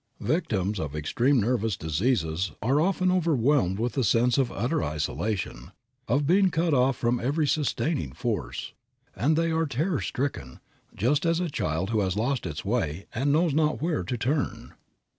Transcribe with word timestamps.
Victims 0.19 0.79
of 0.79 0.95
extreme 0.95 1.39
nervous 1.39 1.77
diseases 1.77 2.53
are 2.63 2.81
often 2.81 3.11
overwhelmed 3.11 3.77
with 3.77 3.95
a 3.99 4.03
sense 4.03 4.39
of 4.39 4.51
utter 4.51 4.83
isolation, 4.83 5.71
of 6.07 6.25
being 6.25 6.49
cut 6.49 6.73
off 6.73 6.97
from 6.97 7.19
every 7.19 7.45
sustaining 7.45 8.11
force, 8.11 8.73
and 9.15 9.35
they 9.37 9.51
are 9.51 9.67
terror 9.67 10.01
stricken, 10.01 10.59
just 10.95 11.23
as 11.23 11.39
a 11.39 11.51
child 11.51 11.91
who 11.91 11.99
has 11.99 12.15
lost 12.17 12.47
its 12.47 12.65
way, 12.65 13.05
and 13.13 13.31
knows 13.31 13.53
not 13.53 13.79
where 13.79 14.01
to 14.03 14.17
turn. 14.17 14.73